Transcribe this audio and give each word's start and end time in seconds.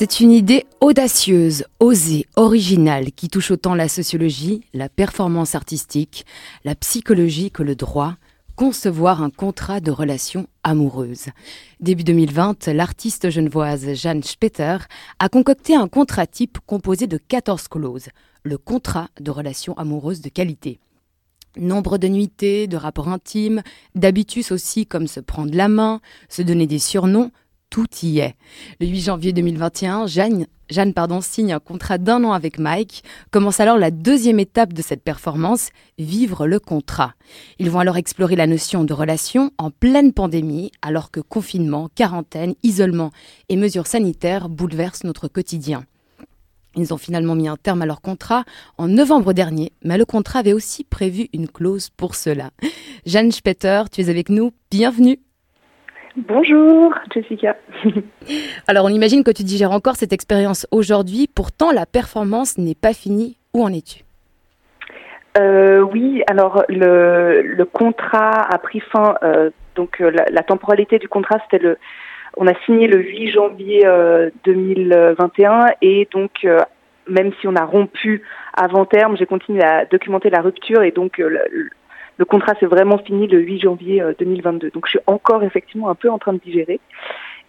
C'est 0.00 0.20
une 0.20 0.30
idée 0.30 0.64
audacieuse, 0.80 1.64
osée, 1.80 2.26
originale 2.36 3.10
qui 3.10 3.28
touche 3.28 3.50
autant 3.50 3.74
la 3.74 3.88
sociologie, 3.88 4.62
la 4.72 4.88
performance 4.88 5.56
artistique, 5.56 6.24
la 6.62 6.76
psychologie 6.76 7.50
que 7.50 7.64
le 7.64 7.74
droit, 7.74 8.14
concevoir 8.54 9.24
un 9.24 9.30
contrat 9.30 9.80
de 9.80 9.90
relation 9.90 10.46
amoureuse. 10.62 11.30
Début 11.80 12.04
2020, 12.04 12.68
l'artiste 12.68 13.28
genevoise 13.30 13.92
Jeanne 13.94 14.22
Spetter 14.22 14.76
a 15.18 15.28
concocté 15.28 15.74
un 15.74 15.88
contrat 15.88 16.28
type 16.28 16.58
composé 16.64 17.08
de 17.08 17.16
14 17.18 17.66
clauses, 17.66 18.10
le 18.44 18.56
contrat 18.56 19.08
de 19.20 19.32
relation 19.32 19.76
amoureuse 19.76 20.20
de 20.20 20.28
qualité. 20.28 20.78
Nombre 21.56 21.98
de 21.98 22.06
nuitées, 22.06 22.68
de 22.68 22.76
rapports 22.76 23.08
intimes, 23.08 23.62
d'habitus 23.96 24.52
aussi 24.52 24.86
comme 24.86 25.08
se 25.08 25.18
prendre 25.18 25.56
la 25.56 25.66
main, 25.66 26.00
se 26.28 26.42
donner 26.42 26.68
des 26.68 26.78
surnoms, 26.78 27.32
tout 27.70 27.86
y 28.02 28.18
est. 28.20 28.34
Le 28.80 28.86
8 28.86 29.00
janvier 29.00 29.32
2021, 29.32 30.06
Jeanne, 30.06 30.94
pardon, 30.94 31.20
signe 31.20 31.52
un 31.52 31.58
contrat 31.58 31.98
d'un 31.98 32.24
an 32.24 32.32
avec 32.32 32.58
Mike. 32.58 33.04
Commence 33.30 33.60
alors 33.60 33.78
la 33.78 33.90
deuxième 33.90 34.40
étape 34.40 34.72
de 34.72 34.82
cette 34.82 35.02
performance, 35.02 35.70
vivre 35.98 36.46
le 36.46 36.60
contrat. 36.60 37.14
Ils 37.58 37.70
vont 37.70 37.80
alors 37.80 37.96
explorer 37.96 38.36
la 38.36 38.46
notion 38.46 38.84
de 38.84 38.92
relation 38.92 39.50
en 39.58 39.70
pleine 39.70 40.12
pandémie, 40.12 40.72
alors 40.82 41.10
que 41.10 41.20
confinement, 41.20 41.88
quarantaine, 41.94 42.54
isolement 42.62 43.10
et 43.48 43.56
mesures 43.56 43.86
sanitaires 43.86 44.48
bouleversent 44.48 45.04
notre 45.04 45.28
quotidien. 45.28 45.84
Ils 46.76 46.94
ont 46.94 46.98
finalement 46.98 47.34
mis 47.34 47.48
un 47.48 47.56
terme 47.56 47.82
à 47.82 47.86
leur 47.86 48.00
contrat 48.00 48.44
en 48.76 48.88
novembre 48.88 49.32
dernier, 49.32 49.72
mais 49.82 49.98
le 49.98 50.04
contrat 50.04 50.40
avait 50.40 50.52
aussi 50.52 50.84
prévu 50.84 51.28
une 51.32 51.48
clause 51.48 51.90
pour 51.96 52.14
cela. 52.14 52.50
Jeanne 53.04 53.32
Spetter, 53.32 53.84
tu 53.90 54.00
es 54.00 54.10
avec 54.10 54.28
nous, 54.28 54.52
bienvenue. 54.70 55.18
Bonjour 56.16 56.94
Jessica. 57.12 57.56
Alors 58.66 58.86
on 58.86 58.88
imagine 58.88 59.24
que 59.24 59.30
tu 59.30 59.42
digères 59.42 59.72
encore 59.72 59.96
cette 59.96 60.12
expérience 60.12 60.66
aujourd'hui, 60.70 61.28
pourtant 61.32 61.70
la 61.70 61.86
performance 61.86 62.58
n'est 62.58 62.74
pas 62.74 62.92
finie. 62.92 63.36
Où 63.54 63.62
en 63.62 63.72
es-tu? 63.72 64.04
Euh, 65.38 65.80
Oui, 65.80 66.22
alors 66.26 66.64
le, 66.68 67.64
contrat 67.64 68.42
a 68.42 68.58
pris 68.58 68.80
fin, 68.80 69.14
euh, 69.22 69.50
donc 69.74 70.00
euh, 70.00 70.10
la, 70.10 70.42
temporalité 70.42 70.98
du 70.98 71.08
contrat 71.08 71.38
c'était 71.44 71.64
le... 71.64 71.78
On 72.36 72.46
a 72.46 72.54
signé 72.66 72.86
le 72.86 73.00
8 73.00 73.30
janvier 73.32 73.84
2021 74.44 75.66
et 75.82 76.06
donc 76.12 76.46
même 77.08 77.32
si 77.40 77.48
on 77.48 77.56
a 77.56 77.64
rompu 77.64 78.22
avant 78.54 78.84
terme, 78.84 79.16
j'ai 79.16 79.26
continué 79.26 79.64
à 79.64 79.86
documenter 79.86 80.30
la 80.30 80.40
rupture 80.40 80.82
et 80.82 80.92
donc 80.92 81.18
le, 81.18 81.40
le 82.18 82.24
contrat 82.24 82.54
s'est 82.56 82.66
vraiment 82.66 82.98
fini 82.98 83.26
le 83.26 83.38
8 83.38 83.60
janvier 83.60 84.02
2022. 84.18 84.66
Euh, 84.66 84.70
Donc 84.70 84.86
je 84.86 84.90
suis 84.90 85.00
encore 85.06 85.42
effectivement 85.44 85.88
un 85.88 85.94
peu 85.94 86.10
en 86.10 86.18
train 86.18 86.32
de 86.32 86.38
digérer. 86.38 86.80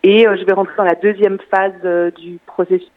Et 0.01 0.25
euh, 0.25 0.37
je 0.39 0.45
vais 0.45 0.53
rentrer 0.53 0.75
dans 0.77 0.85
la 0.85 0.95
deuxième 0.95 1.39
phase 1.51 1.73
euh, 1.83 2.09
du 2.11 2.39
processus 2.45 2.87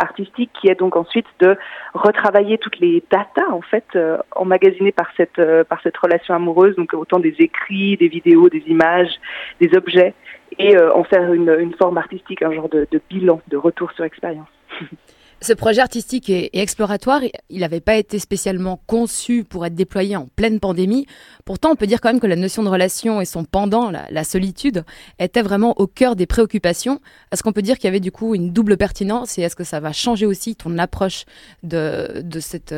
artistique 0.00 0.50
qui 0.60 0.68
est 0.68 0.74
donc 0.74 0.96
ensuite 0.96 1.26
de 1.38 1.56
retravailler 1.94 2.58
toutes 2.58 2.78
les 2.78 3.02
datas 3.10 3.50
en 3.50 3.62
fait 3.62 3.86
emmagasinées 4.32 4.92
par 4.92 5.08
cette 5.16 5.40
par 5.68 5.80
cette 5.82 5.96
relation 5.96 6.34
amoureuse, 6.34 6.74
donc 6.76 6.92
autant 6.94 7.20
des 7.20 7.36
écrits, 7.38 7.96
des 7.96 8.08
vidéos, 8.08 8.48
des 8.48 8.64
images, 8.66 9.20
des 9.60 9.76
objets, 9.76 10.14
et 10.58 10.76
en 10.78 11.04
faire 11.04 11.32
une, 11.32 11.56
une 11.60 11.74
forme 11.74 11.96
artistique, 11.96 12.42
un 12.42 12.52
genre 12.52 12.68
de, 12.68 12.88
de 12.90 13.00
bilan, 13.08 13.40
de 13.48 13.56
retour 13.56 13.92
sur 13.92 14.04
expérience. 14.04 14.48
Ce 15.42 15.52
projet 15.52 15.80
artistique 15.80 16.30
et, 16.30 16.56
exploratoire, 16.60 17.20
il 17.50 17.60
n'avait 17.60 17.80
pas 17.80 17.96
été 17.96 18.20
spécialement 18.20 18.78
conçu 18.86 19.42
pour 19.42 19.66
être 19.66 19.74
déployé 19.74 20.16
en 20.16 20.26
pleine 20.36 20.60
pandémie. 20.60 21.06
Pourtant, 21.44 21.72
on 21.72 21.74
peut 21.74 21.88
dire 21.88 22.00
quand 22.00 22.10
même 22.10 22.20
que 22.20 22.28
la 22.28 22.36
notion 22.36 22.62
de 22.62 22.68
relation 22.68 23.20
et 23.20 23.24
son 23.24 23.44
pendant, 23.44 23.90
la, 23.90 24.24
solitude, 24.24 24.84
était 25.18 25.42
vraiment 25.42 25.74
au 25.78 25.88
cœur 25.88 26.14
des 26.14 26.26
préoccupations. 26.26 27.00
Est-ce 27.32 27.42
qu'on 27.42 27.50
peut 27.50 27.62
dire 27.62 27.74
qu'il 27.74 27.86
y 27.86 27.88
avait 27.88 27.98
du 27.98 28.12
coup 28.12 28.36
une 28.36 28.52
double 28.52 28.76
pertinence 28.76 29.36
et 29.36 29.42
est-ce 29.42 29.56
que 29.56 29.64
ça 29.64 29.80
va 29.80 29.90
changer 29.92 30.26
aussi 30.26 30.54
ton 30.54 30.78
approche 30.78 31.24
de, 31.64 32.22
de, 32.22 32.38
cette, 32.38 32.72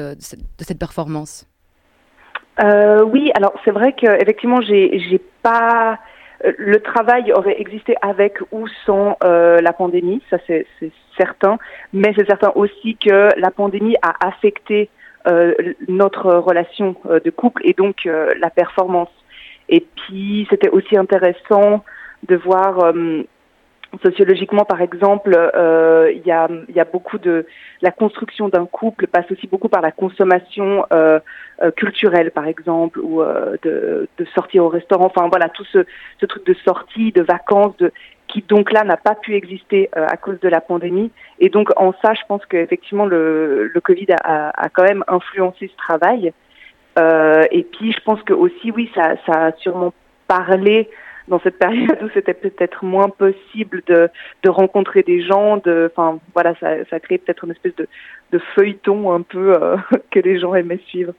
performance? 0.79 1.47
Euh, 2.63 3.05
Oui, 3.05 3.31
alors 3.35 3.53
c'est 3.67 3.73
vrai 3.73 3.93
qu'effectivement, 3.93 4.63
j'ai 4.63 5.21
pas 5.43 5.99
euh, 6.47 6.53
le 6.57 6.81
travail 6.81 7.31
aurait 7.35 7.61
existé 7.61 7.95
avec 8.01 8.39
ou 8.53 8.67
sans 8.87 9.19
euh, 9.23 9.61
la 9.61 9.75
pandémie, 9.75 10.23
ça 10.31 10.39
c'est 10.47 10.67
certain, 11.19 11.59
mais 11.93 12.13
c'est 12.17 12.27
certain 12.27 12.53
aussi 12.55 12.97
que 12.97 13.29
la 13.39 13.51
pandémie 13.51 13.97
a 14.03 14.27
affecté 14.27 14.89
euh, 15.27 15.55
notre 15.89 16.35
relation 16.35 16.97
de 17.05 17.31
couple 17.31 17.63
et 17.65 17.73
donc 17.73 18.05
la 18.05 18.51
performance. 18.51 19.11
Et 19.69 19.81
puis 19.81 20.47
c'était 20.51 20.69
aussi 20.69 20.97
intéressant 20.97 21.85
de 22.29 22.37
voir 22.37 22.93
sociologiquement, 24.03 24.65
par 24.65 24.81
exemple, 24.81 25.33
euh, 25.35 26.13
il 26.15 26.27
y, 26.27 26.31
a, 26.31 26.85
beaucoup 26.85 27.19
de 27.19 27.47
la 27.83 27.91
construction 27.91 28.49
d'un 28.49 28.67
couple 28.67 29.07
passe 29.07 29.31
aussi 29.31 29.47
beaucoup 29.47 29.69
par 29.69 29.83
la 29.83 29.93
consommation 29.93 30.85
euh, 30.93 31.19
euh 31.63 31.71
culturelle, 31.71 32.31
par 32.31 32.47
exemple, 32.47 33.01
ou 33.01 33.23
euh, 33.23 33.57
de, 33.63 34.09
de 34.19 34.25
sortir 34.35 34.65
au 34.65 34.69
restaurant. 34.69 35.07
Enfin 35.07 35.29
voilà, 35.29 35.49
tout 35.49 35.65
ce, 35.65 35.85
ce 36.21 36.27
truc 36.27 36.47
de 36.47 36.55
sortie, 36.65 37.13
de 37.13 37.23
vacances, 37.23 37.77
de, 37.79 37.93
qui 38.35 38.43
donc 38.43 38.73
là 38.73 38.83
n'a 38.83 38.97
pas 38.97 39.15
pu 39.15 39.35
exister 39.35 39.89
euh, 39.97 40.07
à 40.09 40.17
cause 40.17 40.41
de 40.41 40.49
la 40.49 40.61
pandémie. 40.61 41.11
Et 41.39 41.49
donc 41.49 41.71
en 41.77 41.93
ça, 42.03 42.15
je 42.15 42.21
pense 42.29 42.45
qu'effectivement 42.47 43.07
le, 43.07 43.69
le 43.73 43.81
Covid 43.81 44.09
a, 44.25 44.51
a, 44.51 44.69
quand 44.69 44.83
même 44.83 45.05
influencé 45.07 45.69
ce 45.69 45.77
travail. 45.77 46.33
et 47.51 47.67
puis 47.73 47.93
je 47.93 48.01
pense 48.01 48.23
que 48.23 48.33
aussi, 48.33 48.71
oui, 48.73 48.91
ça, 48.95 49.15
ça 49.27 49.47
a 49.47 49.53
sûrement 49.53 49.93
parlé 50.27 50.91
dans 51.29 51.41
cette 51.41 51.59
période 51.59 51.99
où 52.03 52.09
c'était 52.13 52.35
peut-être 52.35 52.85
moins 52.85 53.09
possible 53.09 53.83
de, 53.87 54.11
de 54.43 54.51
rencontrer 54.51 55.03
des 55.03 55.23
gens, 55.23 55.57
de, 55.59 55.91
enfin 55.95 56.19
voilà, 56.35 56.55
ça, 56.61 56.85
ça 56.91 57.01
crée 57.01 57.19
peut-être 57.19 57.45
une 57.45 57.53
espèce 57.53 57.75
de, 57.77 57.89
de 58.35 58.41
feuilleton 58.55 59.13
un 59.13 59.23
peu 59.23 59.55
euh, 59.55 59.77
que 60.11 60.21
les 60.21 60.41
gens 60.41 60.55
aimaient 60.55 60.81
suivre. 60.89 61.15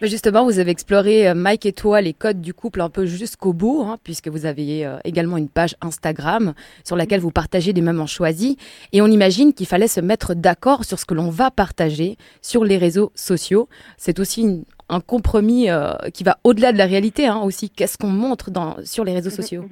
Mais 0.00 0.08
justement, 0.08 0.44
vous 0.44 0.58
avez 0.58 0.70
exploré, 0.70 1.28
euh, 1.28 1.34
Mike 1.34 1.66
et 1.66 1.72
toi, 1.72 2.00
les 2.00 2.12
codes 2.12 2.40
du 2.40 2.54
couple 2.54 2.80
un 2.80 2.90
peu 2.90 3.06
jusqu'au 3.06 3.52
bout, 3.52 3.82
hein, 3.84 3.96
puisque 4.02 4.28
vous 4.28 4.46
avez 4.46 4.86
euh, 4.86 4.98
également 5.04 5.36
une 5.36 5.48
page 5.48 5.76
Instagram 5.80 6.54
sur 6.84 6.96
laquelle 6.96 7.20
vous 7.20 7.30
partagez 7.30 7.72
des 7.72 7.82
moments 7.82 8.06
choisis. 8.06 8.56
Et 8.92 9.02
on 9.02 9.06
imagine 9.06 9.52
qu'il 9.52 9.66
fallait 9.66 9.88
se 9.88 10.00
mettre 10.00 10.34
d'accord 10.34 10.84
sur 10.84 10.98
ce 10.98 11.04
que 11.04 11.14
l'on 11.14 11.30
va 11.30 11.50
partager 11.50 12.16
sur 12.42 12.64
les 12.64 12.78
réseaux 12.78 13.12
sociaux. 13.14 13.68
C'est 13.96 14.18
aussi 14.18 14.64
un 14.88 15.00
compromis 15.00 15.70
euh, 15.70 15.92
qui 16.12 16.24
va 16.24 16.38
au-delà 16.44 16.72
de 16.72 16.78
la 16.78 16.86
réalité 16.86 17.26
hein, 17.26 17.40
aussi. 17.42 17.70
Qu'est-ce 17.70 17.98
qu'on 17.98 18.08
montre 18.08 18.50
dans, 18.50 18.76
sur 18.84 19.04
les 19.04 19.12
réseaux 19.12 19.30
sociaux? 19.30 19.64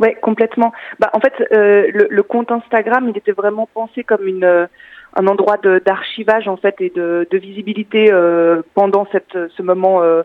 Oui, 0.00 0.14
complètement. 0.20 0.72
Bah, 0.98 1.10
en 1.12 1.20
fait, 1.20 1.34
le, 1.50 2.08
le, 2.10 2.22
compte 2.22 2.50
Instagram, 2.50 3.08
il 3.08 3.16
était 3.16 3.32
vraiment 3.32 3.68
pensé 3.72 4.02
comme 4.02 4.26
une 4.26 4.68
un 5.16 5.26
endroit 5.26 5.56
d'archivage 5.84 6.48
en 6.48 6.56
fait 6.56 6.80
et 6.80 6.90
de, 6.90 7.26
de 7.30 7.38
visibilité 7.38 8.12
euh, 8.12 8.62
pendant 8.74 9.06
cette, 9.12 9.36
ce 9.56 9.62
moment 9.62 10.02
euh, 10.02 10.22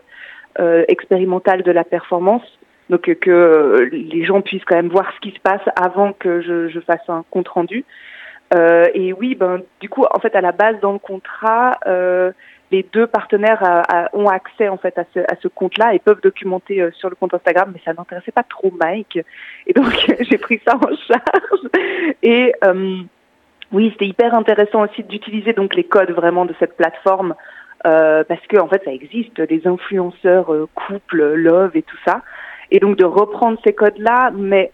euh, 0.58 0.84
expérimental 0.88 1.62
de 1.62 1.70
la 1.70 1.84
performance. 1.84 2.42
Donc 2.88 3.02
que 3.20 3.88
les 3.92 4.24
gens 4.24 4.40
puissent 4.40 4.64
quand 4.64 4.74
même 4.74 4.88
voir 4.88 5.12
ce 5.14 5.20
qui 5.20 5.34
se 5.34 5.40
passe 5.40 5.62
avant 5.76 6.12
que 6.12 6.40
je, 6.40 6.68
je 6.68 6.80
fasse 6.80 7.08
un 7.08 7.24
compte 7.30 7.46
rendu. 7.46 7.84
et 8.52 9.12
oui, 9.12 9.36
ben 9.36 9.62
du 9.80 9.88
coup, 9.88 10.04
en 10.12 10.18
fait, 10.18 10.34
à 10.34 10.40
la 10.40 10.50
base 10.50 10.80
dans 10.80 10.92
le 10.92 10.98
contrat, 10.98 11.78
les 12.70 12.86
deux 12.92 13.06
partenaires 13.06 13.84
ont 14.12 14.28
accès 14.28 14.68
en 14.68 14.76
fait 14.76 14.96
à 14.98 15.04
ce, 15.12 15.20
à 15.20 15.36
ce 15.42 15.48
compte-là 15.48 15.94
et 15.94 15.98
peuvent 15.98 16.20
documenter 16.22 16.88
sur 16.92 17.08
le 17.08 17.16
compte 17.16 17.34
Instagram, 17.34 17.70
mais 17.72 17.80
ça 17.84 17.92
n'intéressait 17.92 18.32
pas 18.32 18.44
trop 18.44 18.72
Mike, 18.80 19.18
et 19.66 19.72
donc 19.72 19.92
j'ai 20.20 20.38
pris 20.38 20.60
ça 20.64 20.76
en 20.76 20.96
charge. 21.08 21.68
Et 22.22 22.52
oui, 23.72 23.90
c'était 23.92 24.06
hyper 24.06 24.34
intéressant 24.34 24.84
aussi 24.84 25.02
d'utiliser 25.04 25.52
donc 25.52 25.74
les 25.74 25.84
codes 25.84 26.10
vraiment 26.10 26.44
de 26.44 26.54
cette 26.58 26.76
plateforme 26.76 27.34
euh, 27.86 28.24
parce 28.24 28.44
que 28.46 28.58
en 28.58 28.68
fait 28.68 28.82
ça 28.84 28.92
existe 28.92 29.40
des 29.40 29.66
influenceurs 29.66 30.52
euh, 30.52 30.68
couples, 30.74 31.34
love 31.34 31.76
et 31.76 31.82
tout 31.82 31.96
ça, 32.04 32.22
et 32.70 32.78
donc 32.78 32.96
de 32.96 33.04
reprendre 33.04 33.58
ces 33.64 33.72
codes-là, 33.72 34.32
mais 34.34 34.72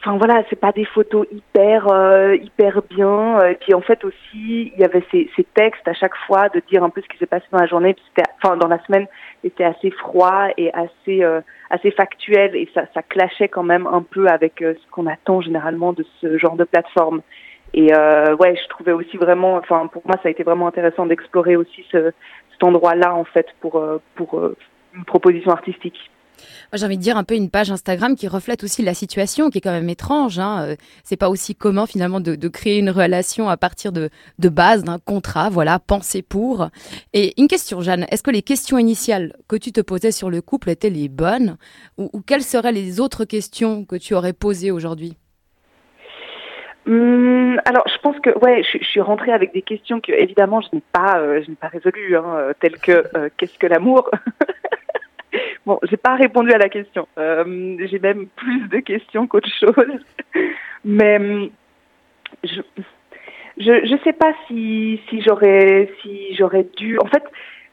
enfin 0.00 0.16
voilà, 0.18 0.42
c'est 0.48 0.60
pas 0.60 0.72
des 0.72 0.84
photos 0.84 1.26
hyper 1.30 1.88
euh, 1.88 2.36
hyper 2.36 2.82
bien. 2.88 3.44
Et 3.46 3.54
puis 3.54 3.74
en 3.74 3.80
fait 3.80 4.04
aussi, 4.04 4.72
il 4.74 4.78
y 4.78 4.84
avait 4.84 5.04
ces, 5.10 5.30
ces, 5.36 5.44
textes 5.44 5.86
à 5.86 5.94
chaque 5.94 6.16
fois 6.26 6.48
de 6.48 6.62
dire 6.70 6.84
un 6.84 6.90
peu 6.90 7.00
ce 7.02 7.08
qui 7.08 7.18
s'est 7.18 7.26
passé 7.26 7.46
dans 7.52 7.58
la 7.58 7.66
journée, 7.66 7.96
enfin 8.42 8.56
dans 8.56 8.68
la 8.68 8.82
semaine, 8.84 9.06
c'était 9.42 9.64
assez 9.64 9.90
froid 9.90 10.48
et 10.56 10.72
assez 10.72 11.24
euh, 11.24 11.40
assez 11.70 11.90
factuel 11.90 12.54
et 12.54 12.68
ça 12.74 12.86
ça 12.94 13.02
clashait 13.02 13.48
quand 13.48 13.62
même 13.62 13.86
un 13.86 14.02
peu 14.02 14.28
avec 14.28 14.62
euh, 14.62 14.74
ce 14.74 14.90
qu'on 14.90 15.06
attend 15.06 15.40
généralement 15.40 15.92
de 15.92 16.04
ce 16.20 16.38
genre 16.38 16.56
de 16.56 16.64
plateforme. 16.64 17.22
Et 17.74 17.92
euh, 17.92 18.34
ouais, 18.36 18.56
je 18.56 18.68
trouvais 18.68 18.92
aussi 18.92 19.16
vraiment, 19.16 19.56
enfin 19.56 19.86
pour 19.88 20.02
moi 20.06 20.16
ça 20.22 20.28
a 20.28 20.30
été 20.30 20.42
vraiment 20.42 20.68
intéressant 20.68 21.06
d'explorer 21.06 21.56
aussi 21.56 21.84
ce, 21.90 22.12
cet 22.52 22.64
endroit-là 22.64 23.14
en 23.14 23.24
fait 23.24 23.46
pour 23.60 23.76
euh, 23.76 24.00
pour 24.14 24.40
une 24.94 25.04
proposition 25.04 25.50
artistique. 25.50 26.10
J'ai 26.72 26.84
envie 26.84 26.96
de 26.96 27.02
dire 27.02 27.16
un 27.16 27.24
peu 27.24 27.34
une 27.34 27.50
page 27.50 27.70
Instagram 27.70 28.16
qui 28.16 28.28
reflète 28.28 28.64
aussi 28.64 28.82
la 28.82 28.94
situation, 28.94 29.50
qui 29.50 29.58
est 29.58 29.60
quand 29.60 29.72
même 29.72 29.88
étrange. 29.88 30.38
Hein. 30.38 30.76
C'est 31.04 31.16
pas 31.16 31.28
aussi 31.28 31.54
commun 31.54 31.86
finalement 31.86 32.20
de, 32.20 32.48
créer 32.48 32.78
une 32.78 32.90
relation 32.90 33.48
à 33.48 33.56
partir 33.56 33.92
de, 33.92 34.08
de 34.38 34.48
base 34.48 34.84
d'un 34.84 34.98
contrat, 34.98 35.50
voilà, 35.50 35.80
pour. 36.28 36.68
Et 37.12 37.34
une 37.40 37.48
question, 37.48 37.80
Jeanne, 37.80 38.06
est-ce 38.10 38.22
que 38.22 38.30
les 38.30 38.42
questions 38.42 38.78
initiales 38.78 39.34
que 39.48 39.56
tu 39.56 39.72
te 39.72 39.80
posais 39.80 40.12
sur 40.12 40.30
le 40.30 40.40
couple 40.40 40.70
étaient 40.70 40.90
les 40.90 41.08
bonnes, 41.08 41.56
ou, 41.98 42.08
quelles 42.26 42.42
seraient 42.42 42.72
les 42.72 43.00
autres 43.00 43.24
questions 43.24 43.84
que 43.84 43.96
tu 43.96 44.14
aurais 44.14 44.32
posées 44.32 44.70
aujourd'hui? 44.70 45.16
Hum, 46.86 47.60
alors, 47.64 47.84
je 47.88 47.98
pense 47.98 48.18
que 48.20 48.30
ouais, 48.44 48.62
je, 48.62 48.84
suis 48.84 49.00
rentrée 49.00 49.32
avec 49.32 49.52
des 49.52 49.62
questions 49.62 50.00
que 50.00 50.12
évidemment 50.12 50.60
je 50.60 50.68
n'ai 50.72 50.82
pas, 50.92 51.18
euh, 51.18 51.42
je 51.42 51.50
n'ai 51.50 51.56
pas 51.56 51.66
résolues, 51.66 52.16
hein, 52.16 52.52
telles 52.60 52.78
que 52.78 53.04
euh, 53.16 53.28
qu'est-ce 53.36 53.58
que 53.58 53.66
l'amour? 53.66 54.08
bon, 55.66 55.78
j'ai 55.82 55.96
pas 55.96 56.14
répondu 56.14 56.52
à 56.52 56.58
la 56.58 56.68
question. 56.68 57.06
Euh, 57.18 57.76
j'ai 57.90 57.98
même 57.98 58.28
plus 58.28 58.68
de 58.68 58.78
questions 58.78 59.26
qu'autre 59.26 59.50
chose. 59.58 60.04
Mais 60.84 61.16
hum, 61.16 61.50
je, 62.44 62.62
je, 63.58 63.86
je 63.86 64.02
sais 64.04 64.12
pas 64.12 64.32
si 64.46 65.00
si 65.08 65.20
j'aurais 65.22 65.90
si 66.00 66.34
j'aurais 66.36 66.66
dû. 66.76 66.98
En 66.98 67.06
fait, 67.06 67.24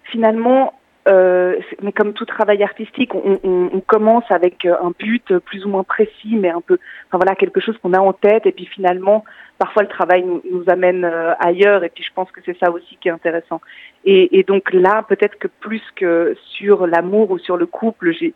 finalement, 0.05 0.73
euh, 1.07 1.57
mais 1.81 1.91
comme 1.91 2.13
tout 2.13 2.25
travail 2.25 2.63
artistique, 2.63 3.13
on, 3.13 3.37
on, 3.43 3.69
on, 3.73 3.79
commence 3.81 4.23
avec 4.29 4.65
euh, 4.65 4.75
un 4.81 4.93
but 4.97 5.37
plus 5.39 5.65
ou 5.65 5.69
moins 5.69 5.83
précis, 5.83 6.35
mais 6.35 6.49
un 6.49 6.61
peu, 6.61 6.79
enfin 7.07 7.17
voilà, 7.17 7.35
quelque 7.35 7.59
chose 7.59 7.77
qu'on 7.79 7.93
a 7.93 7.99
en 7.99 8.13
tête, 8.13 8.45
et 8.45 8.53
puis 8.53 8.65
finalement, 8.65 9.25
parfois 9.57 9.83
le 9.83 9.89
travail 9.89 10.23
nous, 10.23 10.41
nous 10.49 10.63
amène 10.67 11.03
euh, 11.03 11.33
ailleurs, 11.39 11.83
et 11.83 11.89
puis 11.89 12.05
je 12.05 12.13
pense 12.13 12.31
que 12.31 12.39
c'est 12.45 12.57
ça 12.57 12.71
aussi 12.71 12.97
qui 13.01 13.09
est 13.09 13.11
intéressant. 13.11 13.59
Et, 14.05 14.39
et 14.39 14.43
donc 14.43 14.71
là, 14.71 15.03
peut-être 15.03 15.37
que 15.37 15.49
plus 15.59 15.83
que 15.97 16.37
sur 16.55 16.87
l'amour 16.87 17.31
ou 17.31 17.37
sur 17.37 17.57
le 17.57 17.65
couple, 17.65 18.13
j'ai 18.13 18.33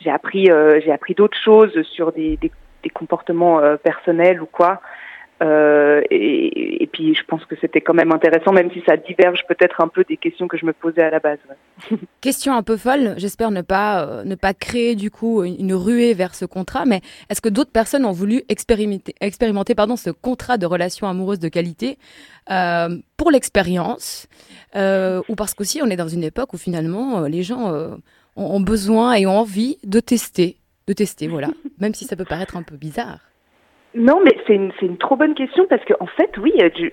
j'ai 0.00 0.10
appris 0.10 0.50
euh, 0.50 0.80
j'ai 0.84 0.92
appris 0.92 1.14
d'autres 1.14 1.38
choses 1.42 1.80
sur 1.82 2.12
des, 2.12 2.36
des, 2.36 2.50
des 2.82 2.90
comportements 2.90 3.60
personnels 3.82 4.42
ou 4.42 4.46
quoi. 4.46 4.82
Euh, 5.42 6.02
et, 6.10 6.82
et, 6.82 6.86
puis 6.86 7.14
je 7.14 7.24
pense 7.26 7.44
que 7.46 7.56
c'était 7.60 7.80
quand 7.80 7.94
même 7.94 8.12
intéressant, 8.12 8.52
même 8.52 8.70
si 8.70 8.82
ça 8.86 8.96
diverge 8.96 9.40
peut-être 9.48 9.80
un 9.80 9.88
peu 9.88 10.04
des 10.04 10.16
questions 10.16 10.46
que 10.46 10.56
je 10.56 10.64
me 10.64 10.72
posais 10.72 11.02
à 11.02 11.10
la 11.10 11.18
base. 11.18 11.38
Ouais. 11.48 11.98
Question 12.20 12.54
un 12.54 12.62
peu 12.62 12.76
folle, 12.76 13.14
j'espère 13.16 13.50
ne 13.50 13.62
pas 13.62 14.06
euh, 14.06 14.24
ne 14.24 14.36
pas 14.36 14.54
créer 14.54 14.94
du 14.94 15.10
coup 15.10 15.42
une 15.42 15.74
ruée 15.74 16.14
vers 16.14 16.34
ce 16.34 16.44
contrat, 16.44 16.84
mais 16.86 17.00
est-ce 17.28 17.40
que 17.40 17.48
d'autres 17.48 17.72
personnes 17.72 18.04
ont 18.04 18.12
voulu 18.12 18.42
expérimenter, 18.48 19.14
expérimenter 19.20 19.74
pardon, 19.74 19.96
ce 19.96 20.10
contrat 20.10 20.58
de 20.58 20.66
relation 20.66 21.08
amoureuse 21.08 21.40
de 21.40 21.48
qualité 21.48 21.98
euh, 22.50 22.96
pour 23.16 23.30
l'expérience 23.30 24.28
ou 24.74 25.34
parce 25.34 25.54
qu'aussi 25.54 25.80
on 25.82 25.86
est 25.86 25.96
dans 25.96 26.08
une 26.08 26.24
époque 26.24 26.54
où 26.54 26.56
finalement 26.56 27.22
les 27.22 27.42
gens 27.42 27.72
euh, 27.72 27.94
ont 28.36 28.60
besoin 28.60 29.14
et 29.14 29.26
ont 29.26 29.38
envie 29.38 29.78
de 29.84 30.00
tester, 30.00 30.56
de 30.86 30.92
tester, 30.92 31.26
voilà, 31.26 31.48
même 31.78 31.94
si 31.94 32.04
ça 32.04 32.16
peut 32.16 32.24
paraître 32.24 32.56
un 32.56 32.62
peu 32.62 32.76
bizarre. 32.76 33.18
Non, 33.94 34.20
mais 34.24 34.36
c'est 34.46 34.54
une, 34.54 34.72
c'est 34.80 34.86
une 34.86 34.96
trop 34.96 35.16
bonne 35.16 35.34
question 35.34 35.66
parce 35.68 35.84
qu'en 35.84 36.04
en 36.04 36.06
fait, 36.06 36.36
oui, 36.38 36.52
du, 36.74 36.92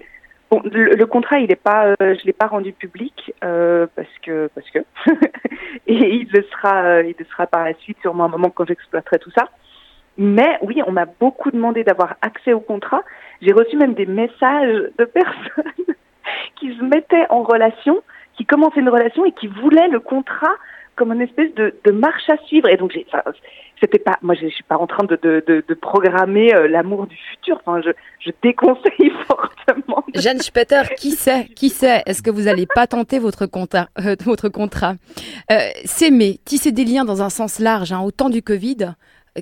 bon, 0.51 0.61
le, 0.65 0.95
le, 0.95 1.05
contrat, 1.05 1.39
il 1.39 1.51
est 1.51 1.55
pas, 1.55 1.87
euh, 1.87 1.95
je 1.99 2.25
l'ai 2.25 2.33
pas 2.33 2.47
rendu 2.47 2.73
public 2.73 3.33
euh, 3.43 3.87
parce 3.95 4.09
que, 4.21 4.49
parce 4.53 4.69
que, 4.69 4.79
et 5.87 6.15
il 6.15 6.29
le 6.31 6.43
sera, 6.51 6.83
euh, 6.83 7.03
il 7.03 7.15
le 7.17 7.25
sera 7.25 7.47
par 7.47 7.63
la 7.63 7.73
suite, 7.75 7.97
sûrement 8.01 8.25
un 8.25 8.29
moment 8.29 8.49
quand 8.49 8.65
j'exploiterai 8.65 9.19
tout 9.19 9.31
ça. 9.31 9.47
Mais 10.17 10.57
oui, 10.61 10.81
on 10.85 10.91
m'a 10.91 11.05
beaucoup 11.05 11.51
demandé 11.51 11.85
d'avoir 11.85 12.15
accès 12.21 12.51
au 12.51 12.59
contrat. 12.59 13.03
J'ai 13.41 13.53
reçu 13.53 13.77
même 13.77 13.93
des 13.93 14.05
messages 14.05 14.91
de 14.97 15.05
personnes 15.05 15.95
qui 16.57 16.75
se 16.75 16.83
mettaient 16.83 17.27
en 17.29 17.43
relation, 17.43 18.01
qui 18.35 18.45
commençaient 18.45 18.81
une 18.81 18.89
relation 18.89 19.23
et 19.23 19.31
qui 19.31 19.47
voulaient 19.47 19.87
le 19.87 20.01
contrat 20.01 20.55
comme 20.99 21.13
une 21.13 21.21
espèce 21.21 21.53
de, 21.55 21.73
de 21.85 21.91
marche 21.91 22.29
à 22.29 22.37
suivre. 22.45 22.67
Et 22.67 22.75
donc, 22.75 22.91
enfin, 23.07 23.23
c'était 23.79 23.99
pas, 23.99 24.17
moi, 24.21 24.35
je, 24.35 24.47
suis 24.47 24.63
pas 24.63 24.77
en 24.77 24.85
train 24.85 25.05
de, 25.05 25.17
de, 25.21 25.41
de, 25.47 25.63
de 25.65 25.73
programmer 25.73 26.53
euh, 26.53 26.67
l'amour 26.67 27.07
du 27.07 27.15
futur. 27.31 27.61
Enfin, 27.65 27.81
je, 27.81 27.91
je 28.19 28.31
déconseille 28.43 29.11
fortement. 29.27 30.03
Jeanne 30.13 30.39
Spetter, 30.39 30.81
qui 30.97 31.11
sait, 31.23 31.45
qui 31.55 31.69
sait, 31.69 32.03
est-ce 32.05 32.21
que 32.21 32.29
vous 32.29 32.49
allez 32.49 32.67
pas 32.67 32.85
tenter 32.85 33.17
votre 33.17 33.45
contrat, 33.45 33.87
euh, 33.99 34.17
votre 34.25 34.49
contrat? 34.49 34.95
Euh, 35.51 35.55
S'aimer, 35.85 36.39
tisser 36.43 36.73
des 36.73 36.83
liens 36.83 37.05
dans 37.05 37.21
un 37.21 37.29
sens 37.29 37.59
large, 37.59 37.93
hein, 37.93 38.01
au 38.01 38.11
temps 38.11 38.29
du 38.29 38.41
Covid. 38.41 38.93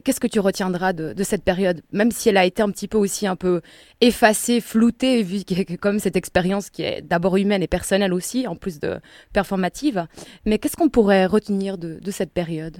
Qu'est-ce 0.03 0.19
que 0.19 0.27
tu 0.27 0.39
retiendras 0.39 0.93
de, 0.93 1.23
cette 1.23 1.43
période, 1.43 1.81
même 1.91 2.11
si 2.11 2.29
elle 2.29 2.37
a 2.37 2.45
été 2.45 2.61
un 2.61 2.69
petit 2.69 2.87
peu 2.87 2.97
aussi 2.97 3.27
un 3.27 3.35
peu 3.35 3.61
effacée, 4.01 4.61
floutée, 4.61 5.23
vu 5.23 5.39
a 5.49 5.77
comme 5.77 5.99
cette 5.99 6.15
expérience 6.15 6.69
qui 6.69 6.83
est 6.83 7.01
d'abord 7.01 7.37
humaine 7.37 7.63
et 7.63 7.67
personnelle 7.67 8.13
aussi, 8.13 8.47
en 8.47 8.55
plus 8.55 8.79
de 8.79 8.95
performative. 9.33 10.05
Mais 10.45 10.57
qu'est-ce 10.57 10.77
qu'on 10.77 10.89
pourrait 10.89 11.25
retenir 11.25 11.77
de, 11.77 11.99
cette 12.11 12.33
période? 12.33 12.77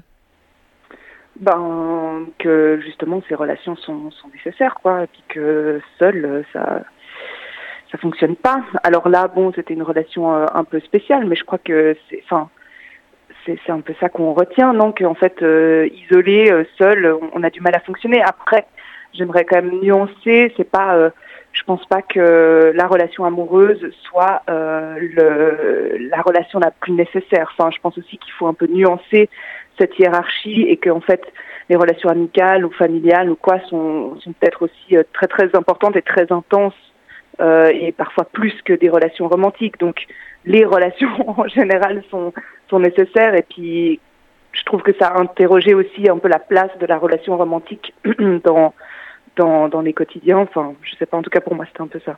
Ben 1.39 2.25
que 2.39 2.79
justement 2.83 3.21
ces 3.29 3.35
relations 3.35 3.75
sont, 3.75 4.09
sont 4.09 4.27
nécessaires 4.33 4.73
quoi 4.81 5.03
et 5.03 5.07
puis 5.07 5.21
que 5.29 5.79
seul 5.99 6.43
ça 6.51 6.81
ça 7.91 7.97
fonctionne 7.99 8.35
pas 8.35 8.63
alors 8.81 9.07
là 9.07 9.27
bon 9.27 9.51
c'était 9.53 9.75
une 9.75 9.83
relation 9.83 10.33
euh, 10.33 10.45
un 10.55 10.63
peu 10.63 10.79
spéciale 10.79 11.25
mais 11.27 11.35
je 11.35 11.43
crois 11.43 11.59
que 11.59 11.95
c'est 12.09 12.23
enfin 12.23 12.49
c'est 13.65 13.71
un 13.71 13.81
peu 13.81 13.93
ça 13.99 14.09
qu'on 14.09 14.33
retient. 14.33 14.73
Non 14.73 14.91
qu'en 14.91 15.15
fait 15.15 15.41
euh, 15.41 15.87
isolé 15.93 16.51
euh, 16.51 16.63
seul 16.77 17.05
on, 17.05 17.29
on, 17.33 17.43
a 17.43 17.49
du 17.49 17.61
mal 17.61 17.75
à 17.75 17.79
fonctionner. 17.79 18.21
Après 18.21 18.65
j'aimerais 19.13 19.45
quand 19.45 19.61
même 19.61 19.79
nuancer. 19.81 20.53
C'est 20.57 20.69
pas 20.69 20.95
euh, 20.95 21.09
je 21.53 21.63
pense 21.63 21.85
pas 21.85 22.01
que 22.01 22.71
la 22.75 22.87
relation 22.87 23.25
amoureuse 23.25 23.83
soit 24.03 24.43
euh, 24.49 24.97
le, 24.99 25.97
la 26.09 26.21
relation 26.21 26.59
la 26.59 26.71
plus 26.71 26.93
nécessaire. 26.93 27.51
Enfin, 27.57 27.71
je 27.71 27.79
pense 27.81 27.97
aussi 27.97 28.17
qu'il 28.17 28.31
faut 28.33 28.47
un 28.47 28.53
peu 28.53 28.67
nuancer 28.67 29.29
cette 29.79 29.97
hiérarchie 29.97 30.63
et 30.63 30.77
que 30.77 30.89
en 30.89 31.01
fait 31.01 31.21
les 31.69 31.75
relations 31.75 32.09
amicales 32.09 32.65
ou 32.65 32.71
familiales 32.71 33.29
ou 33.29 33.35
quoi 33.35 33.59
sont, 33.69 34.19
sont 34.19 34.33
peut-être 34.33 34.63
aussi 34.63 34.97
euh, 34.97 35.03
très 35.13 35.27
très 35.27 35.55
importantes 35.55 35.95
et 35.95 36.01
très 36.01 36.31
intenses 36.31 36.73
euh, 37.39 37.71
et 37.73 37.91
parfois 37.91 38.25
plus 38.25 38.53
que 38.63 38.73
des 38.73 38.89
relations 38.89 39.27
romantiques. 39.27 39.79
Donc 39.79 40.05
les 40.45 40.65
relations 40.75 41.39
en 41.39 41.47
général 41.47 42.03
sont 42.09 42.33
sont 42.69 42.79
nécessaires 42.79 43.35
et 43.35 43.43
puis 43.43 43.99
je 44.51 44.63
trouve 44.63 44.81
que 44.81 44.93
ça 44.99 45.07
a 45.07 45.19
interrogé 45.19 45.73
aussi 45.73 46.09
un 46.09 46.17
peu 46.17 46.27
la 46.27 46.39
place 46.39 46.71
de 46.79 46.85
la 46.85 46.97
relation 46.97 47.37
romantique 47.37 47.93
dans 48.43 48.73
dans, 49.35 49.69
dans 49.69 49.81
les 49.81 49.93
quotidiens. 49.93 50.39
Enfin, 50.39 50.73
je 50.81 50.95
sais 50.95 51.05
pas, 51.05 51.17
en 51.17 51.21
tout 51.21 51.29
cas 51.29 51.41
pour 51.41 51.55
moi, 51.55 51.65
c'était 51.67 51.81
un 51.81 51.87
peu 51.87 52.01
ça. 52.03 52.17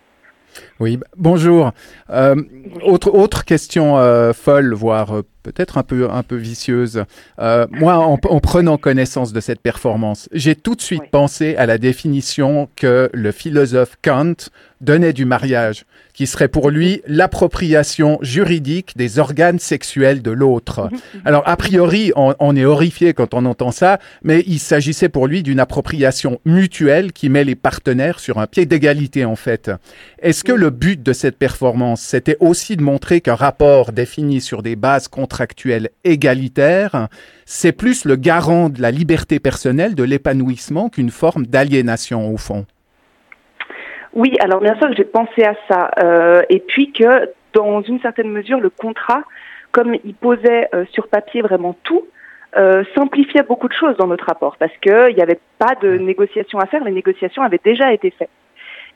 Oui, 0.79 0.99
bonjour. 1.15 1.71
Euh, 2.09 2.35
autre, 2.83 3.13
autre 3.13 3.45
question 3.45 3.97
euh, 3.97 4.33
folle, 4.33 4.73
voire 4.73 5.21
peut-être 5.51 5.79
un 5.79 5.83
peu, 5.83 6.09
un 6.09 6.21
peu 6.21 6.35
vicieuse. 6.35 7.03
Euh, 7.39 7.65
moi, 7.71 7.97
en, 7.97 8.19
en, 8.23 8.39
prenant 8.39 8.77
connaissance 8.77 9.33
de 9.33 9.39
cette 9.39 9.61
performance, 9.61 10.29
j'ai 10.31 10.55
tout 10.55 10.75
de 10.75 10.81
suite 10.81 11.01
oui. 11.01 11.09
pensé 11.11 11.55
à 11.55 11.65
la 11.65 11.77
définition 11.77 12.69
que 12.75 13.09
le 13.13 13.31
philosophe 13.31 13.97
Kant 14.03 14.35
donnait 14.81 15.13
du 15.13 15.25
mariage, 15.25 15.85
qui 16.13 16.25
serait 16.25 16.47
pour 16.47 16.69
lui 16.69 17.01
l'appropriation 17.05 18.17
juridique 18.21 18.95
des 18.95 19.19
organes 19.19 19.59
sexuels 19.59 20.21
de 20.21 20.31
l'autre. 20.31 20.89
Alors, 21.25 21.43
a 21.45 21.57
priori, 21.57 22.11
on, 22.15 22.33
on, 22.39 22.55
est 22.55 22.65
horrifié 22.65 23.13
quand 23.13 23.33
on 23.33 23.45
entend 23.45 23.71
ça, 23.71 23.99
mais 24.23 24.43
il 24.47 24.59
s'agissait 24.59 25.09
pour 25.09 25.27
lui 25.27 25.43
d'une 25.43 25.59
appropriation 25.59 26.39
mutuelle 26.45 27.11
qui 27.11 27.29
met 27.29 27.43
les 27.43 27.55
partenaires 27.55 28.19
sur 28.19 28.37
un 28.37 28.47
pied 28.47 28.65
d'égalité, 28.65 29.25
en 29.25 29.35
fait. 29.35 29.69
Est-ce 30.21 30.43
que 30.43 30.53
le 30.53 30.69
but 30.69 31.01
de 31.03 31.13
cette 31.13 31.37
performance, 31.37 32.01
c'était 32.01 32.37
aussi 32.39 32.77
de 32.77 32.81
montrer 32.81 33.21
qu'un 33.21 33.35
rapport 33.35 33.91
défini 33.91 34.39
sur 34.41 34.63
des 34.63 34.75
bases 34.75 35.07
contractuelles 35.39 35.89
égalitaires, 36.03 37.07
c'est 37.45 37.71
plus 37.71 38.03
le 38.03 38.17
garant 38.17 38.67
de 38.67 38.81
la 38.81 38.91
liberté 38.91 39.39
personnelle, 39.39 39.95
de 39.95 40.03
l'épanouissement 40.03 40.89
qu'une 40.89 41.11
forme 41.11 41.45
d'aliénation, 41.45 42.29
au 42.33 42.37
fond? 42.37 42.65
Oui, 44.13 44.35
alors 44.41 44.59
bien 44.59 44.75
sûr 44.77 44.89
que 44.89 44.95
j'ai 44.97 45.05
pensé 45.05 45.43
à 45.43 45.55
ça. 45.69 45.91
Euh, 46.03 46.41
et 46.49 46.59
puis 46.59 46.91
que, 46.91 47.29
dans 47.53 47.81
une 47.83 48.01
certaine 48.01 48.29
mesure, 48.29 48.59
le 48.59 48.69
contrat, 48.69 49.23
comme 49.71 49.95
il 50.03 50.13
posait 50.13 50.67
euh, 50.73 50.83
sur 50.91 51.07
papier 51.07 51.41
vraiment 51.41 51.77
tout, 51.83 52.05
euh, 52.57 52.83
simplifiait 52.95 53.43
beaucoup 53.43 53.69
de 53.69 53.73
choses 53.73 53.95
dans 53.97 54.07
notre 54.07 54.25
rapport 54.25 54.57
parce 54.57 54.75
qu'il 54.81 55.15
n'y 55.15 55.21
avait 55.21 55.39
pas 55.57 55.75
de 55.81 55.97
négociations 55.97 56.59
à 56.59 56.65
faire, 56.65 56.83
les 56.83 56.91
négociations 56.91 57.43
avaient 57.43 57.61
déjà 57.63 57.93
été 57.93 58.09
faites. 58.11 58.29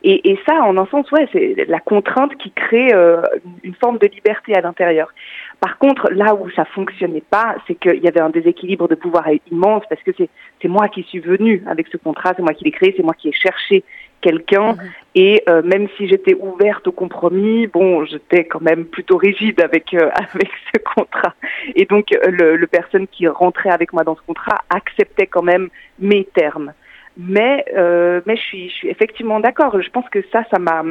Et, 0.03 0.31
et 0.31 0.39
ça, 0.45 0.61
en 0.63 0.77
un 0.77 0.85
sens, 0.87 1.09
ouais, 1.11 1.27
c'est 1.31 1.65
la 1.67 1.79
contrainte 1.79 2.35
qui 2.37 2.51
crée 2.51 2.93
euh, 2.93 3.21
une 3.63 3.73
forme 3.75 3.97
de 3.97 4.07
liberté 4.07 4.53
à 4.53 4.61
l'intérieur. 4.61 5.13
Par 5.61 5.77
contre, 5.77 6.11
là 6.11 6.35
où 6.35 6.49
ça 6.51 6.65
fonctionnait 6.65 7.23
pas, 7.29 7.55
c'est 7.65 7.75
qu'il 7.75 8.03
y 8.03 8.07
avait 8.07 8.19
un 8.19 8.29
déséquilibre 8.29 8.89
de 8.89 8.95
pouvoir 8.95 9.25
immense 9.49 9.83
parce 9.89 10.03
que 10.03 10.11
c'est 10.17 10.67
moi 10.67 10.89
qui 10.89 11.03
suis 11.03 11.19
venue 11.19 11.63
avec 11.67 11.87
ce 11.87 11.95
contrat, 11.95 12.33
c'est 12.35 12.41
moi 12.41 12.53
qui 12.53 12.65
l'ai 12.65 12.71
créé, 12.71 12.93
c'est 12.97 13.03
moi 13.03 13.13
qui 13.13 13.29
ai 13.29 13.31
cherché 13.31 13.85
quelqu'un. 14.19 14.73
Mmh. 14.73 14.79
Et 15.15 15.43
euh, 15.47 15.61
même 15.63 15.87
si 15.95 16.09
j'étais 16.09 16.33
ouverte 16.33 16.85
au 16.87 16.91
compromis, 16.91 17.67
bon, 17.67 18.03
j'étais 18.03 18.43
quand 18.43 18.61
même 18.61 18.83
plutôt 18.85 19.15
rigide 19.15 19.61
avec 19.61 19.93
euh, 19.93 20.09
avec 20.13 20.49
ce 20.73 20.79
contrat. 20.95 21.33
Et 21.75 21.85
donc 21.85 22.07
le, 22.11 22.57
le 22.57 22.67
personne 22.67 23.07
qui 23.07 23.25
rentrait 23.29 23.69
avec 23.69 23.93
moi 23.93 24.03
dans 24.03 24.17
ce 24.17 24.21
contrat 24.27 24.59
acceptait 24.69 25.27
quand 25.27 25.43
même 25.43 25.69
mes 25.97 26.25
termes. 26.25 26.73
Mais 27.17 27.65
euh, 27.75 28.21
mais 28.25 28.35
je 28.35 28.41
suis 28.41 28.69
je 28.69 28.73
suis 28.75 28.89
effectivement 28.89 29.39
d'accord. 29.39 29.79
Je 29.81 29.89
pense 29.89 30.07
que 30.09 30.23
ça 30.31 30.43
ça 30.51 30.59
m'a 30.59 30.83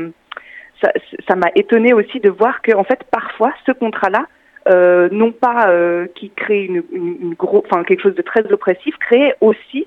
ça 0.81 1.37
m'a 1.37 1.49
étonné 1.55 1.93
aussi 1.93 2.21
de 2.21 2.29
voir 2.29 2.63
que 2.63 2.73
en 2.73 2.85
fait 2.85 3.05
parfois 3.11 3.53
ce 3.67 3.73
contrat 3.73 4.11
là 4.11 4.27
euh, 4.69 5.09
non 5.11 5.33
pas 5.33 5.71
euh, 5.71 6.07
qui 6.15 6.31
crée 6.31 6.65
une, 6.65 6.83
une, 6.93 7.17
une 7.21 7.35
gros, 7.35 7.65
enfin 7.67 7.83
quelque 7.85 8.03
chose 8.03 8.15
de 8.15 8.23
très 8.23 8.51
oppressif, 8.53 8.97
crée 8.99 9.35
aussi 9.41 9.87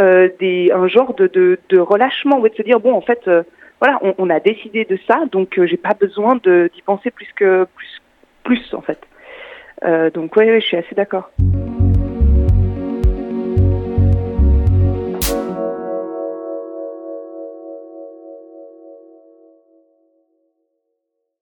euh, 0.00 0.28
des, 0.40 0.72
un 0.74 0.88
genre 0.88 1.14
de, 1.14 1.28
de, 1.28 1.58
de 1.68 1.78
relâchement, 1.78 2.40
ou 2.40 2.48
de 2.48 2.54
se 2.54 2.62
dire 2.62 2.80
bon 2.80 2.92
en 2.92 3.00
fait 3.00 3.20
euh, 3.28 3.42
voilà 3.80 3.98
on, 4.02 4.14
on, 4.18 4.30
a 4.30 4.40
décidé 4.40 4.84
de 4.84 4.98
ça, 5.08 5.20
donc 5.30 5.58
euh, 5.58 5.66
j'ai 5.66 5.76
pas 5.76 5.94
besoin 5.94 6.36
d'y 6.44 6.82
penser 6.84 7.10
plus 7.10 7.28
que 7.36 7.66
plus 7.76 8.02
plus 8.42 8.74
en 8.74 8.80
fait. 8.80 9.00
donc 10.14 10.36
oui, 10.36 10.44
ouais, 10.46 10.60
je 10.60 10.66
suis 10.66 10.76
assez 10.76 10.94
d'accord. 10.94 11.30